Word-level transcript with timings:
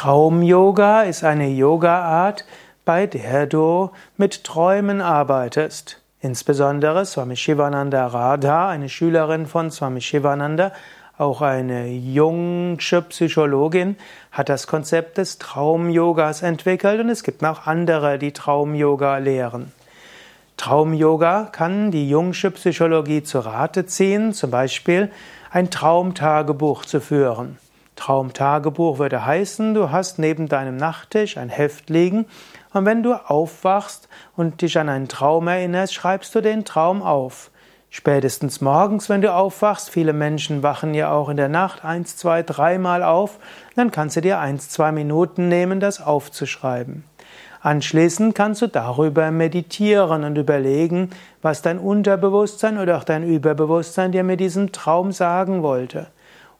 Traum-Yoga 0.00 1.02
ist 1.02 1.24
eine 1.24 1.48
Yoga-Art, 1.48 2.46
bei 2.86 3.06
der 3.06 3.46
du 3.46 3.90
mit 4.16 4.44
Träumen 4.44 5.02
arbeitest. 5.02 6.00
Insbesondere 6.22 7.04
Swami 7.04 7.36
Shivananda 7.36 8.06
Radha, 8.06 8.70
eine 8.70 8.88
Schülerin 8.88 9.44
von 9.44 9.70
Swami 9.70 10.00
Shivananda, 10.00 10.72
auch 11.18 11.42
eine 11.42 11.88
jungsche 11.88 13.02
Psychologin, 13.02 13.96
hat 14.32 14.48
das 14.48 14.66
Konzept 14.66 15.18
des 15.18 15.36
Traum-Yogas 15.36 16.40
entwickelt 16.40 16.98
und 17.00 17.10
es 17.10 17.22
gibt 17.22 17.42
noch 17.42 17.66
andere, 17.66 18.18
die 18.18 18.32
Traum-Yoga 18.32 19.18
lehren. 19.18 19.70
Traum-Yoga 20.56 21.50
kann 21.52 21.90
die 21.90 22.08
jungsche 22.08 22.50
Psychologie 22.52 23.22
zu 23.22 23.40
Rate 23.40 23.84
ziehen, 23.84 24.32
zum 24.32 24.50
Beispiel 24.50 25.10
ein 25.50 25.70
Traumtagebuch 25.70 26.86
zu 26.86 27.02
führen. 27.02 27.58
Traumtagebuch 28.00 28.98
würde 28.98 29.26
heißen, 29.26 29.74
du 29.74 29.90
hast 29.90 30.18
neben 30.18 30.48
deinem 30.48 30.78
Nachttisch 30.78 31.36
ein 31.36 31.50
Heft 31.50 31.90
liegen 31.90 32.24
und 32.72 32.86
wenn 32.86 33.02
du 33.02 33.12
aufwachst 33.12 34.08
und 34.36 34.62
dich 34.62 34.78
an 34.78 34.88
einen 34.88 35.08
Traum 35.08 35.48
erinnerst, 35.48 35.92
schreibst 35.92 36.34
du 36.34 36.40
den 36.40 36.64
Traum 36.64 37.02
auf. 37.02 37.50
Spätestens 37.90 38.62
morgens, 38.62 39.10
wenn 39.10 39.20
du 39.20 39.34
aufwachst, 39.34 39.90
viele 39.90 40.14
Menschen 40.14 40.62
wachen 40.62 40.94
ja 40.94 41.12
auch 41.12 41.28
in 41.28 41.36
der 41.36 41.50
Nacht 41.50 41.84
eins, 41.84 42.16
zwei, 42.16 42.42
dreimal 42.42 43.02
auf, 43.02 43.38
dann 43.76 43.90
kannst 43.90 44.16
du 44.16 44.22
dir 44.22 44.38
eins, 44.38 44.70
zwei 44.70 44.92
Minuten 44.92 45.48
nehmen, 45.48 45.78
das 45.78 46.00
aufzuschreiben. 46.00 47.04
Anschließend 47.60 48.34
kannst 48.34 48.62
du 48.62 48.68
darüber 48.68 49.30
meditieren 49.30 50.24
und 50.24 50.38
überlegen, 50.38 51.10
was 51.42 51.60
dein 51.60 51.78
Unterbewusstsein 51.78 52.78
oder 52.78 52.96
auch 52.96 53.04
dein 53.04 53.24
Überbewusstsein 53.24 54.12
dir 54.12 54.24
mit 54.24 54.40
diesem 54.40 54.72
Traum 54.72 55.12
sagen 55.12 55.62
wollte. 55.62 56.06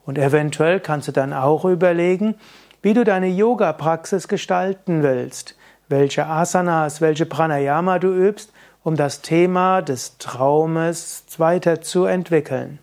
Und 0.05 0.17
eventuell 0.17 0.79
kannst 0.79 1.07
du 1.07 1.11
dann 1.11 1.33
auch 1.33 1.65
überlegen, 1.65 2.35
wie 2.81 2.93
du 2.93 3.03
deine 3.03 3.27
Yoga-Praxis 3.27 4.27
gestalten 4.27 5.03
willst, 5.03 5.55
welche 5.87 6.25
Asanas, 6.25 7.01
welche 7.01 7.25
Pranayama 7.25 7.99
du 7.99 8.13
übst, 8.13 8.51
um 8.83 8.95
das 8.95 9.21
Thema 9.21 9.81
des 9.81 10.17
Traumes 10.17 11.25
weiterzuentwickeln. 11.37 12.79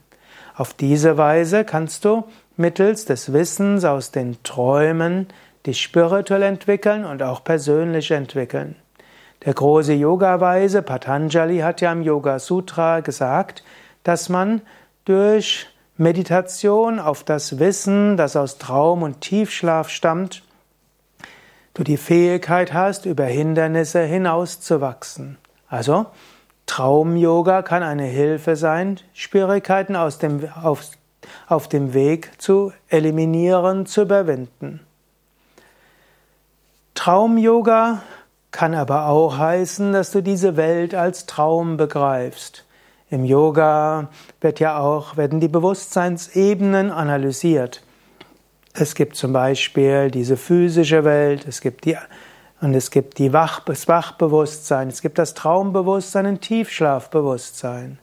Auf 0.57 0.75
diese 0.75 1.17
Weise 1.17 1.65
kannst 1.65 2.05
du 2.05 2.25
mittels 2.57 3.05
des 3.05 3.33
Wissens 3.33 3.85
aus 3.85 4.11
den 4.11 4.43
Träumen 4.43 5.27
dich 5.67 5.83
spirituell 5.83 6.43
entwickeln 6.43 7.05
und 7.05 7.23
auch 7.23 7.43
persönlich 7.43 8.11
entwickeln. 8.11 8.77
Der 9.45 9.55
große 9.55 9.93
Yoga-Weise 9.93 10.83
Patanjali 10.83 11.59
hat 11.59 11.81
ja 11.81 11.93
im 11.93 12.03
Yoga 12.03 12.39
Sutra 12.39 13.01
gesagt, 13.01 13.63
dass 14.03 14.29
man 14.29 14.63
durch 15.05 15.69
Meditation 16.01 17.01
auf 17.01 17.25
das 17.25 17.59
Wissen, 17.59 18.17
das 18.17 18.37
aus 18.37 18.59
Traum 18.59 19.03
und 19.03 19.21
Tiefschlaf 19.21 19.91
stammt, 19.91 20.45
du 21.75 21.83
die 21.83 21.97
Fähigkeit 21.97 22.73
hast, 22.73 23.05
über 23.05 23.25
Hindernisse 23.25 24.03
hinauszuwachsen. 24.03 25.39
Also, 25.69 26.07
Traum-Yoga 26.67 27.63
kann 27.63 27.83
eine 27.83 28.05
Hilfe 28.05 28.55
sein, 28.55 29.01
Schwierigkeiten 29.13 29.97
aus 29.97 30.19
dem, 30.19 30.49
auf, 30.63 30.85
auf 31.49 31.67
dem 31.67 31.95
Weg 31.95 32.31
zu 32.41 32.73
eliminieren, 32.89 33.85
zu 33.85 34.03
überwinden. 34.03 34.79
Traum-Yoga 36.95 38.03
kann 38.53 38.77
aber 38.77 39.07
auch 39.07 39.37
heißen, 39.37 39.93
dass 39.93 40.13
du 40.13 40.23
diese 40.23 40.57
Welt 40.57 40.95
als 40.95 41.27
Traum 41.27 41.77
begreifst. 41.77 42.65
Im 43.11 43.25
Yoga 43.25 44.09
wird 44.43 44.61
ja 44.61 44.79
auch, 44.79 45.17
werden 45.17 45.41
die 45.41 45.49
Bewusstseinsebenen 45.49 46.91
analysiert. 46.91 47.83
Es 48.75 48.95
gibt 48.95 49.17
zum 49.17 49.33
Beispiel 49.33 50.11
diese 50.11 50.37
physische 50.37 51.05
Welt, 51.05 51.47
es 51.49 51.63
gibt 51.63 51.87
die, 51.87 51.97
und 52.61 52.75
es 52.75 52.91
gibt 52.91 53.19
die 53.19 53.33
Wach, 53.33 53.61
das 53.61 53.89
Wachbewusstsein, 53.89 54.89
es 54.89 55.01
gibt 55.01 55.19
das 55.19 55.33
Traumbewusstsein 55.33 56.27
und 56.27 56.43
Tiefschlafbewusstsein. 56.43 57.99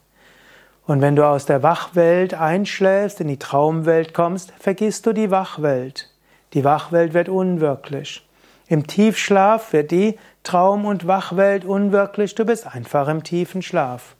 Und 0.87 1.01
wenn 1.01 1.15
du 1.15 1.27
aus 1.27 1.45
der 1.45 1.61
Wachwelt 1.61 2.33
einschläfst, 2.33 3.21
in 3.21 3.27
die 3.27 3.39
Traumwelt 3.39 4.13
kommst, 4.13 4.53
vergisst 4.59 5.05
du 5.05 5.13
die 5.13 5.29
Wachwelt. 5.29 6.09
Die 6.53 6.63
Wachwelt 6.63 7.13
wird 7.13 7.29
unwirklich. 7.29 8.27
Im 8.67 8.87
Tiefschlaf 8.87 9.71
wird 9.71 9.91
die 9.91 10.17
Traum- 10.43 10.85
und 10.85 11.05
Wachwelt 11.05 11.63
unwirklich, 11.63 12.33
du 12.33 12.43
bist 12.43 12.65
einfach 12.65 13.07
im 13.07 13.23
tiefen 13.23 13.61
Schlaf. 13.61 14.15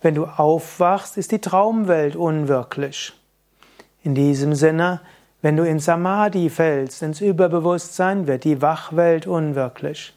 Wenn 0.00 0.14
du 0.14 0.26
aufwachst, 0.26 1.16
ist 1.16 1.32
die 1.32 1.40
Traumwelt 1.40 2.14
unwirklich. 2.14 3.12
In 4.04 4.14
diesem 4.14 4.54
Sinne, 4.54 5.00
wenn 5.42 5.56
du 5.56 5.64
in 5.64 5.80
Samadhi 5.80 6.50
fällst, 6.50 7.02
ins 7.02 7.20
Überbewusstsein, 7.20 8.26
wird 8.26 8.44
die 8.44 8.62
Wachwelt 8.62 9.26
unwirklich. 9.26 10.14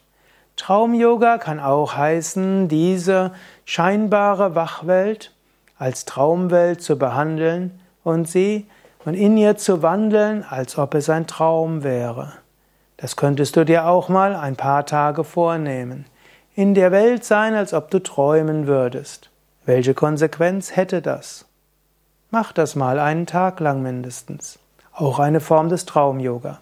Traum-Yoga 0.56 1.38
kann 1.38 1.58
auch 1.58 1.96
heißen, 1.96 2.68
diese 2.68 3.32
scheinbare 3.64 4.54
Wachwelt 4.54 5.32
als 5.78 6.04
Traumwelt 6.04 6.80
zu 6.80 6.96
behandeln 6.96 7.80
und 8.04 8.28
sie 8.28 8.68
und 9.04 9.14
in 9.14 9.36
ihr 9.36 9.56
zu 9.56 9.82
wandeln, 9.82 10.44
als 10.48 10.78
ob 10.78 10.94
es 10.94 11.10
ein 11.10 11.26
Traum 11.26 11.82
wäre. 11.82 12.34
Das 12.98 13.16
könntest 13.16 13.56
du 13.56 13.64
dir 13.64 13.86
auch 13.88 14.08
mal 14.08 14.36
ein 14.36 14.54
paar 14.54 14.86
Tage 14.86 15.24
vornehmen. 15.24 16.06
In 16.54 16.74
der 16.74 16.92
Welt 16.92 17.24
sein, 17.24 17.54
als 17.54 17.74
ob 17.74 17.90
du 17.90 17.98
träumen 17.98 18.68
würdest. 18.68 19.31
Welche 19.64 19.94
Konsequenz 19.94 20.74
hätte 20.74 21.00
das? 21.02 21.44
Mach 22.32 22.52
das 22.52 22.74
mal 22.74 22.98
einen 22.98 23.26
Tag 23.26 23.60
lang 23.60 23.80
mindestens. 23.80 24.58
Auch 24.92 25.20
eine 25.20 25.38
Form 25.38 25.68
des 25.68 25.86
Traum-Yoga. 25.86 26.58